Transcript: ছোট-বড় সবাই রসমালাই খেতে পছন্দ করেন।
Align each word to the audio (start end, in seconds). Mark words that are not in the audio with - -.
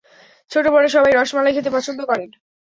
ছোট-বড় 0.51 0.87
সবাই 0.87 1.11
রসমালাই 1.13 1.55
খেতে 1.55 1.71
পছন্দ 1.73 1.99
করেন। 2.05 2.29